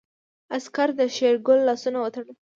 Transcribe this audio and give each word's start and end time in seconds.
عسکر 0.55 0.89
د 0.99 1.01
شېرګل 1.15 1.59
لاسونه 1.67 1.97
وتړل. 1.99 2.35